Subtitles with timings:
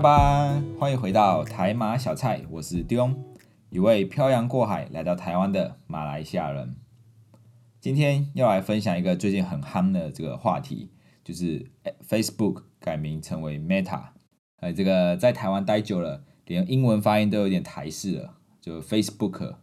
[0.00, 3.14] 吧，欢迎回到台马小菜，我是丢，
[3.68, 6.74] 一位漂洋过海来到台湾的马来西亚人。
[7.80, 10.90] 今天要来分享一个最近很夯的这个话题，
[11.22, 11.70] 就是
[12.08, 14.04] Facebook 改名成为 Meta。
[14.60, 19.56] 哎，这个在台湾待久了，连英文发音都有点台式了，就 Facebook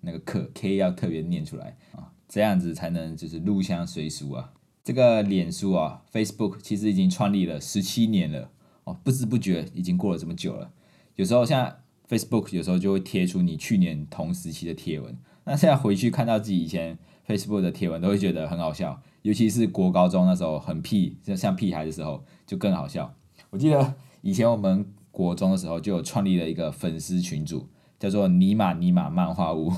[0.00, 4.54] 那个可 K 要特别念出来啊，这样子才能就是入乡随俗啊。
[4.82, 8.50] 这个脸书啊，Facebook 其实已经创立了十七年了
[8.84, 10.70] 哦，不知不觉已经过了这么久了。
[11.16, 11.70] 有时候像
[12.08, 19.00] Facebook 有时候就会贴出你去年同时期的贴文，那现在回去看到自己以前 Facebook 的贴文，都会觉得很好笑。
[19.22, 23.14] 尤其是国高中那时候很屁，像像屁孩的时候就更好笑。
[23.50, 29.72] 我记得以前我们国中的时候就有创立了一个粉丝群组，叫做尼玛尼玛漫画屋。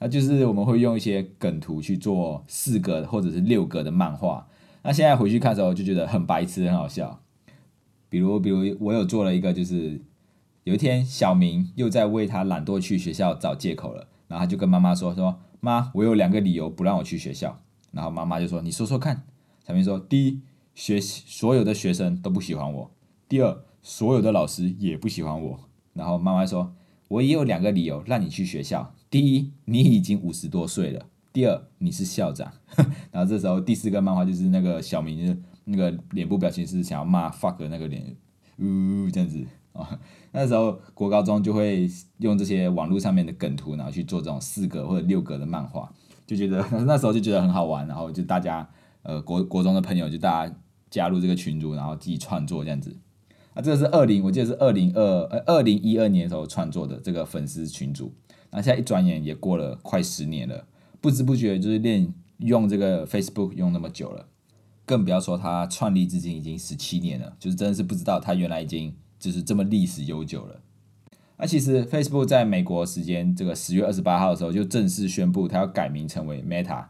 [0.00, 4.46] 那就是我们会用一些梗图去做四格或者是六格的漫画。
[4.82, 7.22] 那现在回去看的时候就觉得很白痴，很好笑。
[8.10, 9.98] 比如，比如我有做了一个，就是
[10.64, 17.58] 有一天小明又在为他懒惰去学校找借口了，然后他就跟妈妈说：“说妈，我有两个理由不让我去学校。”
[17.92, 19.22] 然后妈妈就说：“你说说看。”
[19.66, 20.40] 小明说：“第一，
[20.74, 22.90] 学习所有的学生都不喜欢我；
[23.28, 25.60] 第二，所有的老师也不喜欢我。”
[25.94, 26.74] 然后妈妈说
[27.08, 31.00] ：“我也有两个理由让你去学校。”第一，你已经五十多岁了；
[31.32, 32.52] 第二，你是校长。
[33.10, 38.16] 然后这时候第四个漫画就是那个小明，那个脸部表情是想要骂 fuck 的那个脸，
[38.58, 39.98] 呜这样子啊。
[40.32, 45.92] 那时候国高中就会用这些网络上面的梗图，然后去做这种四格或者六格的漫画，
[46.26, 47.86] 就觉得 那时候就觉得很好玩。
[47.86, 48.68] 然后就大家
[49.02, 50.54] 呃国国中的朋友就大家
[50.88, 52.96] 加入这个群组，然后自己创作这样子。
[53.52, 58.14] 啊，这个是二零，我记得是二零二呃二零一二年的时候创作的这个粉丝群组。
[58.52, 60.66] 那现在一转眼也过了快十年了，
[61.00, 64.26] 不知不觉就是练用这个 Facebook 用那么久了，
[64.90, 70.60] 更不要说它创立至今已经十七年了，就是真的是不知道它原来已经就是这么历史悠久了。
[71.36, 76.86] 那其实 Facebook 在美国时间这个十月二十八号的时候就正式宣布它要改名成为 Meta，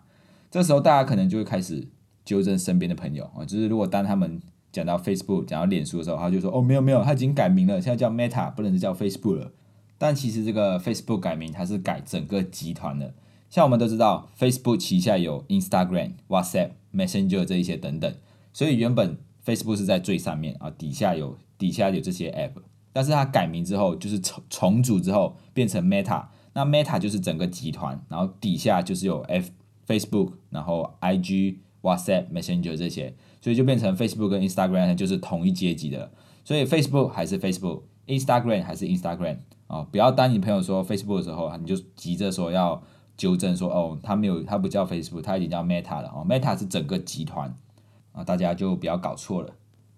[0.51, 1.87] 这时候大家可能就会开始
[2.25, 4.41] 纠正身边的朋友啊，就是如果当他们
[4.73, 9.53] 讲到 Facebook 讲到脸书的时候，他就说哦没有没有，它已经改名了，现在叫 Meta，不能是叫 Facebook 了。
[9.99, 13.13] 但其实这个 Facebook 改名，它是改整个集团的。
[13.51, 18.15] 像我们都知道，Facebook 旗下有 Instagram、WhatsApp、Messenger 这一些等等，
[18.53, 22.63] 所以原本 Facebook 是在最上面啊，底下有底下有这些 App。
[22.93, 29.51] 但是它改名之后，就是重重组之后变成 Meta，那 Meta 就是整个集团，然后底下就是有 F
[29.87, 36.11] Facebook，然后 IG、WhatsApp、Messenger 这些，所以就变成 Facebook 跟 Instagram 就是同一阶级的。
[36.45, 39.39] 所以 Facebook 还是 Facebook，Instagram 还是 Instagram。
[39.69, 42.83] 哦，不要当你朋友说 Facebook 的时候，你就急着说要
[43.21, 47.55] 纠正说哦，他没有，他不叫 Facebook，他已经叫 Meta 了哦，Meta 是整个集团
[48.13, 49.51] 啊，大家就不要搞错了。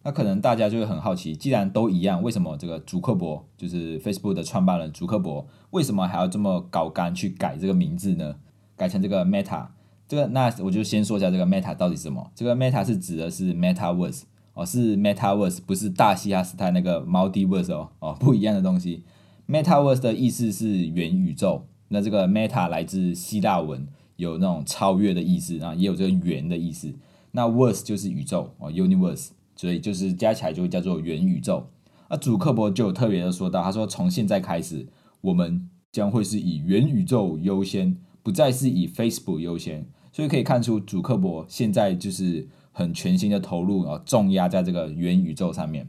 [0.03, 8.35] 那可能大家就会很好奇，既然都一样，为什么这个祖克伯就是 Facebook 的创办人祖克伯，为什么还要这么搞干去改这个名字呢？
[8.77, 9.69] 改成这个 Meta，
[10.09, 12.29] 这个那我就先说一下这个 Meta 到底是什么。
[12.35, 14.23] 这个 Meta 是指的是 MetaVerse
[14.55, 19.05] 哦，是 MetaVerse，不是大西哈斯泰那个 Multiverse 哦，哦，不一样的东西。
[19.47, 23.87] Metaverse 的意思是元宇宙，那这个 Meta 来自希腊文，
[24.17, 26.93] 有那种超越的意思，然后也有这个元的意思。
[27.33, 31.69] 那 Verse 就是宇宙哦，Universe，所以就是加起来就叫做元宇宙。
[32.09, 34.87] 那主克伯就有特别的说到，他说从现在开始，
[35.21, 39.87] 我们将会是以元宇宙优先，不再是以 Facebook 优先。
[40.13, 45.89] 所以可以看出，主克伯现在就是很全新的投入啊，重压在这个元宇宙上面。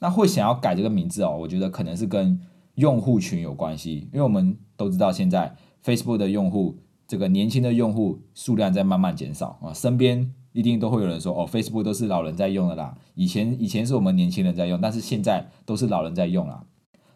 [0.00, 2.40] 那会想要改这个名字哦，我觉得可能是跟
[2.76, 16.64] 用户群有关系，因为我们都知道现在 Facebook 的用户，这个年轻的用户数量在慢慢减少啊，身边一定都会有人说哦，Facebook 都是老人在用的啦，以前以前是我们年轻人在用，但是现在都是老人在用啦。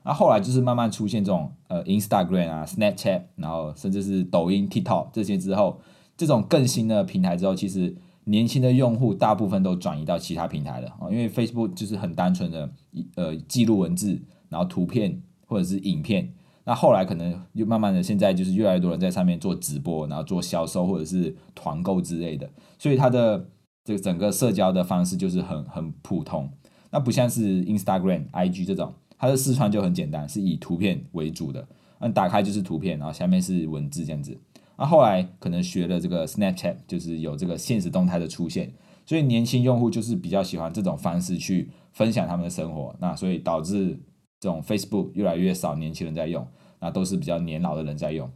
[0.05, 5.81] 那后来就是慢慢出现这种呃 Instagram 啊、Snapchat，然后甚至是抖音、TikTok 这些之后，
[6.17, 12.71] 这种更新的平台之后，其实年轻的用户大部分都转移到其他平台了啊，因为 Facebook 就是很单纯的
[13.17, 15.23] 呃记录文字，然后图片。
[15.47, 16.29] 或者是影片，
[16.65, 23.49] 那后来可能又慢慢的，现在就是越来越多人在上面做直播，然后做销售或者是团购之类的，所以它的
[23.85, 26.51] 这个整个社交的方式就是很很普通，
[26.91, 31.65] 那不像是 Instagram、IG 这种，它的视传就很简单，是以图片为主的，
[32.01, 34.37] 那打开就是图片，然后下面是文字这样子。
[34.77, 38.73] 那后来可能学了这个 Snapchat，就是有这个现实动态的出现，
[39.05, 43.97] 所以年轻用户就是比较喜欢这种方式去分享他们的生活，那所以导致。
[44.41, 46.47] 这种 Facebook 越来越少年轻人在用，
[46.81, 48.31] 那都是比较年老的人在用。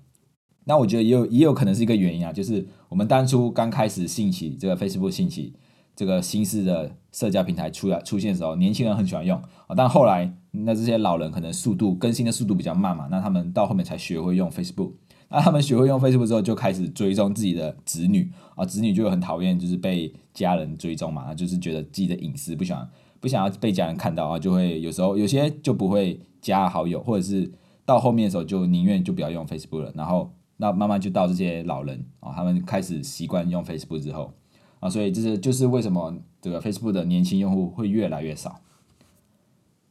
[0.64, 5.54] 那我觉得也有也有可能是一个原因啊，就是我们当初刚开始兴起这个 Facebook 兴起
[5.96, 14.92] 这个新式的社交平台出来出现的时候，年轻人很喜欢用啊，但后来那这些老人可能速度更新的速度比较慢嘛，那他们到后面才学会用 Facebook。
[15.32, 22.88] 那他们学会用 Facebook 之后，就开始追踪自己的子女啊，子女就很讨厌就是被家人追踪嘛，就是觉得自己的隐私不喜欢
[23.20, 27.52] 不想要被家人看到啊，就会有时候有些就不会加好友，或者是
[27.84, 29.92] 到后面的时候就宁愿就不要用 Facebook 了。
[29.94, 34.32] 然后那慢慢就到这些老人啊，他们开始习惯用 Facebook 之后
[34.80, 38.60] 啊，所以这是就是为什么这个 Facebook 的年轻用户会越来越少。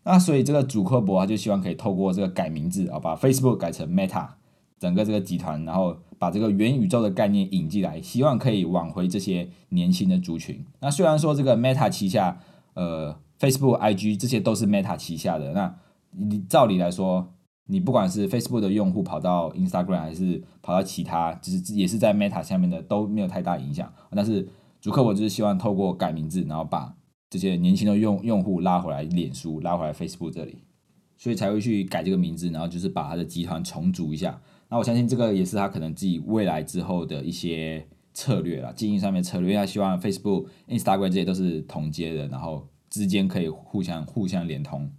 [0.04, 4.28] 那所以这个主科博他就希望可以透过这个改名字啊，把 Facebook 改成 Meta，
[4.80, 10.66] 整个这个集团，然后把这个元宇宙的概念引进来，希望可以挽回这些年轻的族群。
[10.80, 12.40] 那虽然说这个 Meta 旗下，
[12.74, 15.76] 呃，Facebook、IG 这些都是 Meta 旗下的，那
[16.12, 17.34] 你照理来说，
[17.66, 23.92] 你不管是 Facebook 的用户跑到 Instagram 还是跑到其他，就是也是在 Meta 下面的都没有太大影响。
[24.12, 24.48] 但是
[24.82, 26.96] 主客我就是希望透过改名字，然后把
[27.30, 30.58] 这些年轻的用用户拉回来，脸书拉回来 Facebook 这里，
[31.18, 34.42] 所以才会去改这个名字，然后就是把他的集团重组一下。
[34.70, 37.86] 那我相信这个也是他可能自己未来之后的一些
[38.20, 44.92] 策略啦，经营上面策略，因为他希望 Facebook、Instagram 这些都是同阶的，然后之间可以互相互相连通。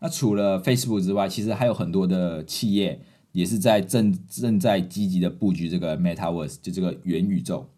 [0.00, 3.00] 那除了 Facebook 之外，其实还有很多的企业
[3.30, 7.68] 也是在正正在积极的布局这个 MetaVerse，就这个元宇宙。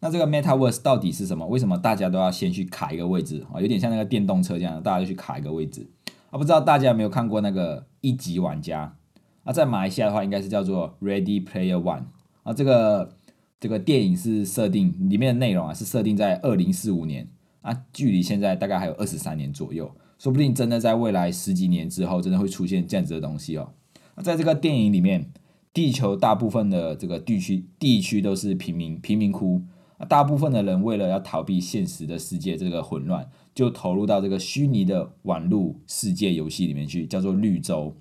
[0.00, 1.46] 那这个 MetaVerse 到底是什么？
[1.46, 3.60] 为什么大家都要先去卡一个位置啊？
[3.60, 5.86] 有点像那个电动车这样，大家就去卡一个位置
[6.30, 6.36] 啊？
[6.36, 8.96] 不知道大家有没有看过那个一级玩家
[9.44, 9.52] 啊？
[9.52, 12.06] 在马来西亚的话，应该是叫做 Ready Player One
[12.42, 12.52] 啊。
[12.52, 13.15] 这个
[13.58, 17.28] 这个电影是设定里面的内容啊，是设定在二零四五年
[17.62, 23.72] 啊，距离现在大概还有二十三年左右，说不定真的在未来十几年之后，真的会出现这样子的东西哦。
[24.14, 25.30] 那在这个电影里面，
[25.72, 29.62] 地球大部分的这个地区地区都是贫民贫民窟。
[29.98, 37.96] 那大部分的人为了要逃避现实的世界这个混乱，就投入到这个虚拟的网络世界游戏里面去，叫做绿洲。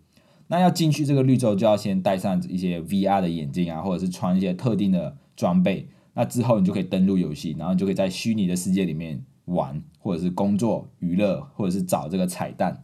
[0.48, 5.88] 那要进去这个绿洲，就要先戴上一些 VR 的眼镜啊，或者是穿一些特定的装备。
[6.14, 12.82] 那之后你就可以登录游戏，然后就可以在虚拟的世界里面玩，或者是工作、娱乐，或者是找这个彩蛋。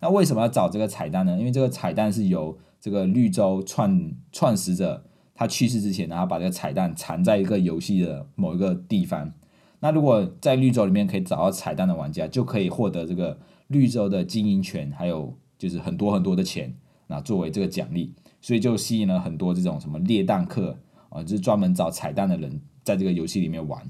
[0.00, 1.38] 那为什么要找这个彩蛋呢？
[1.38, 5.04] 因为这个彩蛋是由这个绿洲创创始者。
[5.36, 9.32] 他去世之前，然后把这个彩蛋藏在一个游戏的某一个地方。
[9.80, 13.36] 那如果在绿洲里面可以找到彩蛋的玩家，就可以获得这个
[13.66, 16.72] 绿洲的经营权，还有就是很多很多的钱，
[17.08, 18.14] 那作为这个奖励。
[18.40, 20.78] 所以就吸引了很多这种什么猎蛋客
[21.14, 23.88] 啊，就是专门找彩蛋的人，在这个游戏里面玩。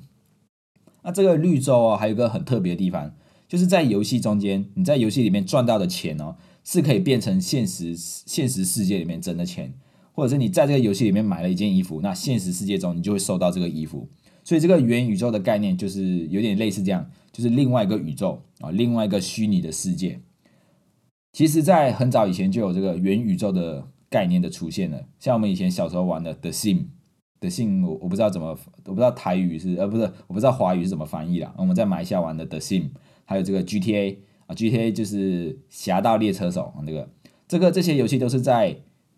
[1.03, 3.12] 那这个绿洲哦，还有一个很特别的地方，
[3.49, 9.73] 就是在游戏中间，你在游戏里面赚到的钱哦，是可以变成现实现实世界里面真的钱。
[10.12, 14.09] 或者是你在这个游戏里面买了一件衣服，那现实世界中你就会收到这个衣服。
[14.44, 20.20] 所以这个元宇宙的概念就是有点类似这样，就是另外一个宇宙啊，另外一个虚拟的世界。
[21.32, 25.05] 其实，在很早以前就有这个元宇宙的概念的出现了。
[25.19, 26.75] 像我们以前小时候玩的《The Sim》，
[27.44, 31.55] 《The Sim》我我不知道怎么，我不知道台语是呃不是，我不知道华语是怎么翻译啦。
[31.56, 32.82] 我们在马来西亚玩的《The Sim》，
[33.25, 37.08] 还有这个 GTA 啊，GTA 就是《侠盗猎车手》那个，
[37.46, 38.76] 这个这些游戏都是在。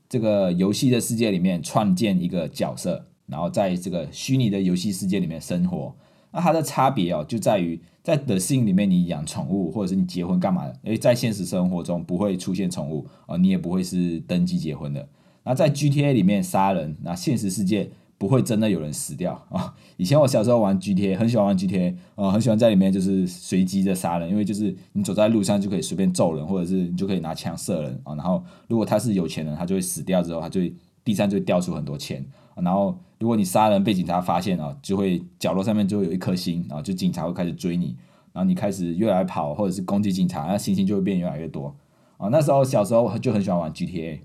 [0.08, 5.92] 这个游戏的世界里面创建一个角色，然后在这个虚拟的游戏世界里面生活。
[6.30, 10.78] 那它的差别哦，就在于在 The Sim 里面你养宠物，或者是你结婚干嘛的？
[10.84, 15.08] 诶，在现实生活中不会出现宠物啊，你也不会是登记结婚的。
[15.42, 17.90] 那在 GTA 里面杀人，那现实世界。
[18.18, 19.74] 不会真的有人死掉啊！
[19.98, 28.14] 以前我小时候玩 GTA，很喜欢玩 GTA，啊，很喜欢在里面就是随机的杀人，因为就是你走在路上就可以随便揍人，或者是你就可以拿枪射人啊。
[28.14, 30.60] 然后如果他是有钱人，他就会死掉之后，他就
[31.04, 32.24] 地上就会掉出很多钱。
[32.54, 37.94] 然后如果你杀人被警察发现啊，就会角落上面就会有一颗星，然后就警察会开始追你，
[38.32, 41.76] 然后你开始越来跑，或者是攻击警察，那星星就会变越来越多
[42.16, 42.28] 啊。
[42.30, 44.20] 那时候小时候就很喜欢玩 GTA。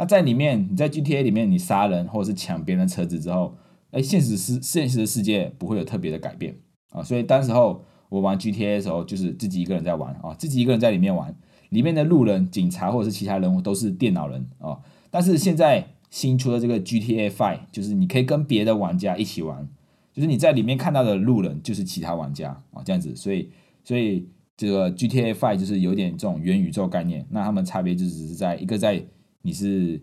[0.00, 3.54] 那在里面，你在 GTA 里面，你杀人或者是抢别人的车子之后，
[3.90, 6.56] 哎，现实世现实的世界不会有特别的改变
[6.88, 7.02] 啊。
[7.02, 11.36] 所以当时候我玩 GTA 的时候，就是自己一个人在玩啊，自己一个人在里面玩，
[11.68, 14.78] 里面的路人、警察或者是其他人物都是电脑人啊。
[15.10, 19.68] 但是现在新出的这个 GTA Five，就是你可以跟别的玩家一起玩，
[20.14, 23.14] 就是你在里面看到的路人就是其他玩家啊，这样子。
[23.14, 23.50] 所以，
[23.84, 24.26] 所以
[24.56, 27.26] 这个 GTA Five 就是有点这种元宇宙概念。
[27.28, 29.04] 那他们差别就只是在一个在
[29.42, 30.00] 你是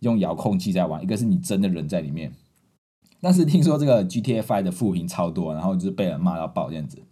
[0.00, 2.32] 用遥控器在玩，一个是你真的人在里面。
[3.20, 7.02] 但是听说这个 GTA Five 的负评超多，然后就是被人骂到爆这样子。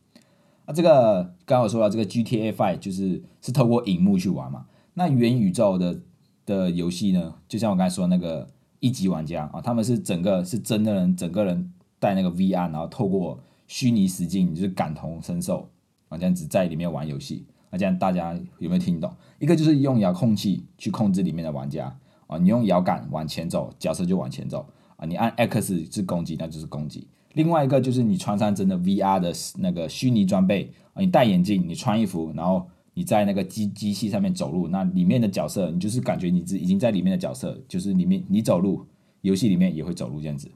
[0.67, 4.67] 那这个刚好说到这个 GTA Five 就是是透过荧幕去玩嘛。
[4.95, 6.01] 那元宇宙的
[6.45, 8.49] 的游戏呢，就像我刚才说那个
[8.81, 15.69] 一级玩家啊，他们是整个是真的人，整个人带那个 VR，然后透过虚拟实境就是感同身受
[16.09, 19.13] 啊，这样子在里面玩游戏那这样大家有没有听懂？
[19.39, 21.97] 一个就是用遥控器去控制里面的玩家
[22.27, 27.07] 啊，你用摇杆往前走，角色就往前走啊，你按 X 是攻击，那就是攻击。
[27.35, 38.87] 另外一个就是你穿上真的 VR 的那个虚拟装备啊，你戴眼镜，你穿衣服，然后你在那个机机器上面走路，那里面的角色你就是感觉你自已经在里面的角色，就是里面你走路，
[39.21, 40.51] 游戏里面也会走路这样子。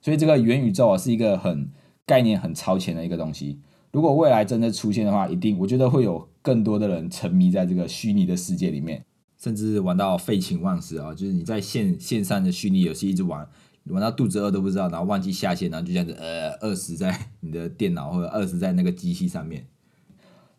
[0.00, 1.70] 所以这个元宇宙啊是一个很
[2.06, 3.60] 概念很超前的一个东西。
[3.92, 9.04] 如果未来真的出现的话，一定我觉得会有更多的人沉迷在这个虚拟的世界里面，
[9.38, 11.14] 甚至玩到废寝忘食啊！
[11.14, 13.46] 就是你在线线上的虚拟游戏一直玩，
[13.84, 19.66] 玩到肚子饿都不知道，然后忘记下线，然后就这样子呃饿死在你的电脑或者饿死在那个机器上面。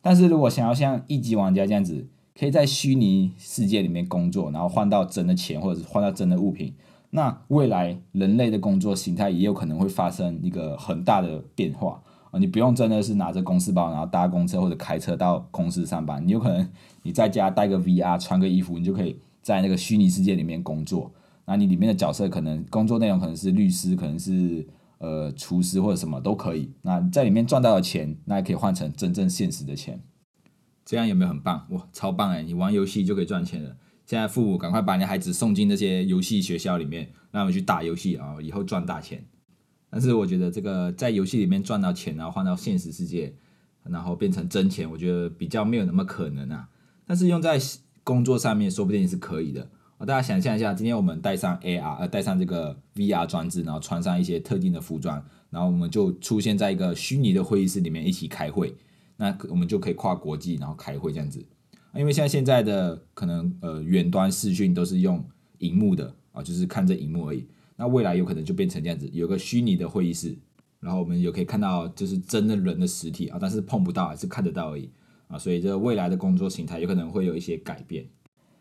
[0.02, 2.08] 但是如果想要像一级玩家这样子，
[2.40, 6.74] 可以在虚拟世界里面工作，然后换到真的钱或者是换到真的物品，
[7.12, 12.02] 那未来人类的工作形态也有可能会发生一个很大的变化。
[12.32, 16.26] 啊，你不用真的是拿着公司包，然后搭公车或者开车到公司上班。
[16.26, 16.68] 你有可能
[17.04, 21.12] 你在家带个 VR，穿个衣服，你就可以在那个虚拟世界里面工作。
[21.46, 24.66] 那你里面的角色可能工作内容可能是律师，可能是
[25.00, 26.72] 呃厨师或者什么都可以。
[26.82, 30.00] 那在里面赚到的钱，那也可以换成真正现实的钱。
[30.86, 31.68] 这样有没有很棒？
[31.72, 32.42] 哇，超棒哎！
[32.44, 33.76] 你玩游戏就可以赚钱了。
[34.06, 39.24] 现在父母赶快把你的孩子送进这些游戏学校里面，让他们去打游戏啊，以后赚大钱。
[39.92, 43.34] 但是我觉得这个在游戏里面赚到钱，然后换到现实世界，
[43.84, 46.70] 然后变成真钱，我觉得比较没有那么可能啊。
[47.06, 47.60] 但是用在
[48.04, 49.70] 工作上面，说不定是可以的。
[50.00, 58.76] 大家想象一下，今天我们带上 AR，呃，带上这个 VR 装置，然后穿上一些特定的服装，然后我们就出现在一个虚拟的会议室里面一起开会。
[59.18, 61.46] 那我们就可以跨国际，然后开会这样子。
[61.94, 65.24] 因为像现在的可能呃远端视讯都是用
[65.60, 67.46] 荧幕的啊，就是看这荧幕而已。
[67.82, 70.38] 那未来有可能就变成这样子，有个虚拟的会议室，
[70.80, 74.88] 然后我们也可以看到就是真的人的实体啊，但是碰不到，还是看得到而已
[75.28, 78.06] 啊，所以这未来的工作形态有可能会有一些改变。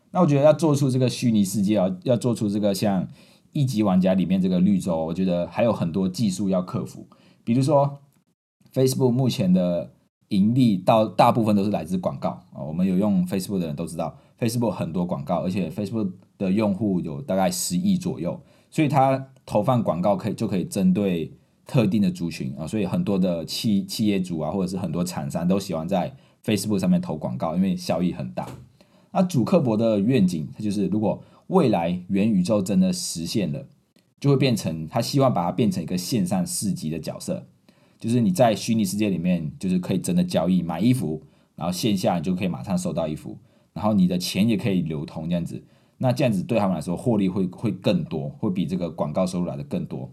[0.09, 3.07] 那我觉得要做出这个虚拟世界啊，要做出这个像
[3.51, 7.05] 一级玩家里面这个绿洲，我觉得还有很多技术要克服。
[7.43, 7.99] 比如说
[8.73, 9.93] ，Facebook 目前的
[10.29, 18.41] 盈利到大部分都是来自广告啊，我们有用 Facebook 的人都知道，Facebook 很多广告，而且 Facebook 的用户有大概十亿左右。
[18.71, 21.31] 所以它投放广告可以就可以针对
[21.67, 28.47] 特定的族群啊，所以很多的企企业主啊，或者是很多厂商都喜欢在 Facebook 上面投广告，因为效益很大。
[29.11, 33.67] 那主克伯的愿景，它就是如果未来元宇宙真的实现了，
[34.19, 37.45] 就会变成他希望把它变成一个线上市集的角色，
[37.99, 41.21] 就是你在虚拟世界里面就是可以真的交易买衣服，
[41.55, 43.37] 然后线下你就可以马上收到衣服，
[43.73, 45.61] 然后你的钱也可以流通这样子。
[46.03, 50.11] 那这样子对他们来说，获利会会更多，会比这个广告收入来的更多。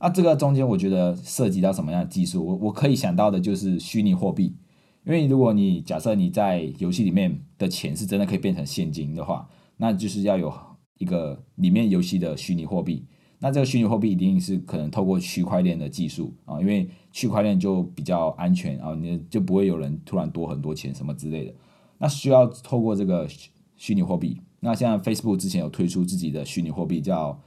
[0.00, 2.42] 那这个中间，我觉得涉及到什么样的技术？
[2.42, 4.56] 我我可以想到的就是虚拟货币，
[5.04, 10.50] 因为如果你假设你在游戏里面的钱是真的可以变成现金的话，那就是要有
[10.96, 13.06] 一个里面游戏的虚拟货币。
[13.38, 21.54] 那这个虚拟货币一定是可能透过区块链的技术啊，因为区块链就比较安全啊，你就不会有人突然多很多钱什么之类的。
[21.98, 23.28] 那需要透过这个
[23.76, 24.40] 虚拟货币。
[24.60, 27.40] 那像 Facebook 之前有推出自己的虚拟货币叫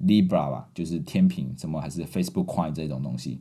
[0.00, 3.40] Libra 吧，就是天平什么还是 Facebook Coin 这种东西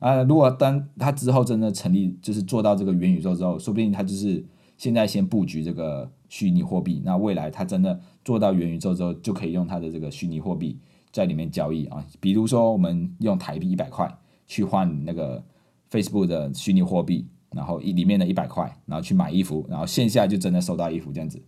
[0.00, 0.22] 啊。
[0.24, 4.44] 如果当它之后真的成立，就是做到这个元宇宙之后，说不定它就是
[4.76, 7.00] 现在先布局这个虚拟货币。
[7.04, 10.78] 那未来它真的做到元宇宙之后，就可以用它的这个虚拟货币
[11.10, 12.04] 在里面交易啊。
[12.20, 14.12] 比如说我们用台币一百块
[14.46, 15.42] 去换那个
[15.90, 21.42] Facebook 的虚拟货币，然后一里面的一百块，然后去买衣服，然后线下就真的收到衣服这样子。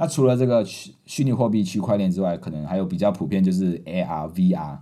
[0.00, 4.78] 那除了这个虚虚拟货币区块链之外，可能还有比较普遍就是 AR、VR。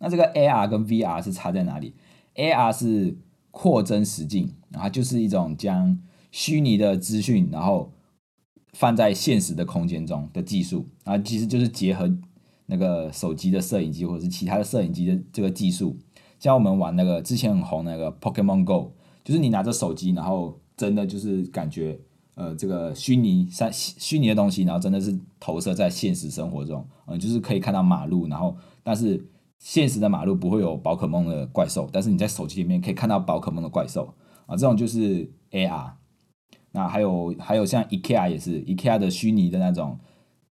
[0.00, 1.94] 那这个 AR 跟 VR 是差在哪里
[2.34, 3.16] ？AR 是
[3.50, 5.98] 扩增实境，然后就是一种将
[6.30, 7.94] 虚拟的资讯，然后
[8.74, 12.14] 放在现实的空间中的技术啊，其实就是结合
[12.66, 15.96] 那个手机的摄影机或者是其他的摄影机的这个技术。
[16.38, 18.92] 像我们玩那个之前很红那个 Pokemon Go，
[19.24, 21.98] 就是你拿着手机，然后真的就是感觉。
[22.34, 34.14] 呃，这个虚拟三虚拟的东西，然后真的是投射在现实生活中，嗯，就是可以看到马路，然后但是现实的马路不会有宝可梦的怪兽，但是你在手机里面可以看到宝可梦的怪兽
[34.46, 35.92] 啊，这种就是 AR。
[36.72, 39.98] 那还有还有像 IKEA 也是 IKEA 的虚拟的那种，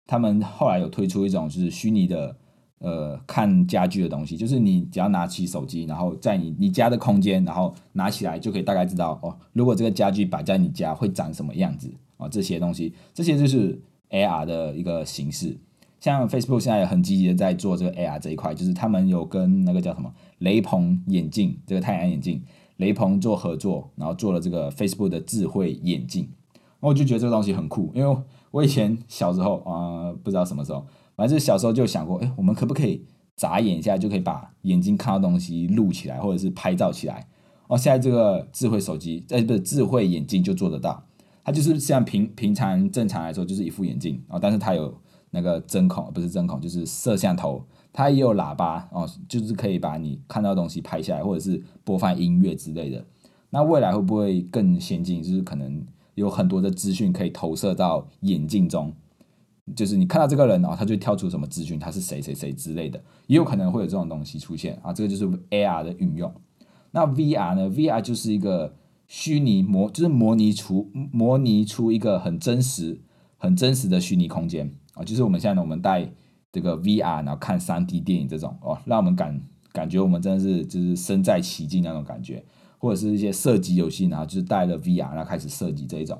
[0.05, 2.37] 他们后来有推出一种就是虚拟的。
[2.81, 12.27] 呃，看家具的东西，就是你只要拿起手机，然后在你你家的空间，然后拿起来就可以大概知道哦，如果这个家具摆在你家会长什么样子啊？
[12.27, 15.55] 这些东西，这些就是 AR 的一个形式。
[15.99, 22.41] 像 Facebook 现在也很积极的在做这个 AR 这一块，就是他们有跟那个叫什么雷朋眼镜，这个太阳眼镜
[22.77, 26.27] 雷朋做合作，然后做了这个 Facebook 的智慧眼镜。
[26.79, 28.17] 我就觉得这个东西很酷，因为
[28.51, 33.05] 我以前小时候啊，不知道什么时候，反正小时候就想过，哎，我们可不可以
[33.35, 37.27] 眨眼一下就可以把眼睛看到东西录起来，或者是拍照起来？
[37.67, 41.01] 哦，现在这个智慧手机，呃，不是智慧眼镜就做得到。
[41.43, 44.93] 它就是像平平常正常来说就是一副眼镜哦，但是它有
[45.29, 53.05] 那个针孔，不是针孔，就是摄像头，它也有喇叭哦，就是可以把你看到东西拍下来，或者是播放音乐之类的。
[53.49, 55.23] 那未来会不会更先进？
[55.23, 55.85] 就是可能。
[56.15, 58.93] 有很多的资讯可以投射到眼镜中，
[59.75, 64.91] 就是你看到这个人哦，他就跳出什么资讯，他是谁谁谁之类的，也有可能会有这种东西出现啊。
[64.91, 66.33] 这个就是 AR 的运用。
[66.91, 68.75] 那 VR 呢？VR 就是一个
[69.07, 72.99] 虚拟模，就是模拟出模拟出一个很真实、
[73.37, 75.03] 很真实的虚拟空间啊。
[75.03, 76.11] 就是我们现在呢，我们戴
[76.51, 79.41] 这个 VR，然后看 3D 电影这种哦，让我们感
[79.71, 82.43] 感觉我们真的是就是身在其境那种感觉。
[82.81, 86.19] 或者是一些射击游戏，然后就是带了 VR，然后开始射击这一种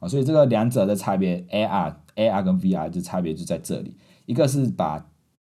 [0.00, 3.94] 啊，所以这个两者的差别，AR AR 跟 VR 的差别就在这里，
[4.26, 5.08] 一个是把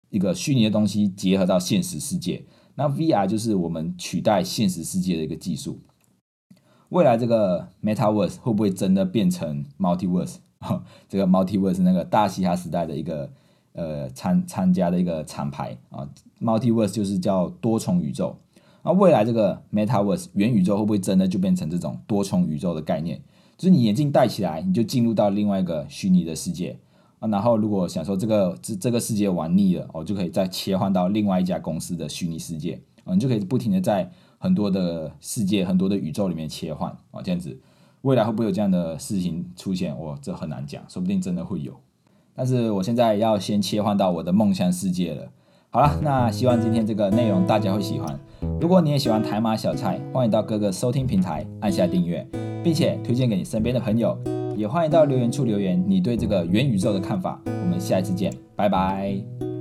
[0.09, 5.79] 一个虚拟的东西结合到现实世界，那 VR 就是我们取代现实世界的一个技术。
[6.89, 10.37] 未来这个 Metaverse 会不会真的变成 Multiverse？
[11.07, 13.29] 这个 Multiverse 那个大嘻哈时代的一个
[13.73, 16.09] 呃参参加的一个厂牌啊
[16.41, 18.39] ，Multiverse 就是叫多重宇宙。
[18.87, 23.21] 那未来这个 Metaverse 元宇宙会不会真的就变成这种多重宇宙的概念？
[23.57, 26.79] 就是你眼镜戴起来，你就进入到另外一个虚拟的世界
[27.19, 27.27] 啊。
[27.27, 37.21] 然后如果想说这个这这个世界玩腻了，哦，就可以再切换到另外一家公司的虚拟世界啊，你就可以不停的在很多的世界、很多的宇宙里面切换啊。
[37.21, 37.59] 这样子，
[38.03, 39.99] 未来会不会有这样的事情出现？
[40.01, 41.73] 哇，这很难讲，说不定真的会有。
[42.33, 45.27] 但是我现在要先切换到我的梦想世界了。
[45.71, 48.17] 好了，那希望今天这个内容大家会喜欢。
[48.59, 52.25] 如果你也喜欢台马小菜，欢迎到各个收听平台按下订阅，
[52.63, 54.17] 并且推荐给你身边的朋友。
[54.55, 57.39] 也欢迎到留言处留言你对这个元宇宙的看法。
[57.45, 59.56] 我们下一次见，拜拜。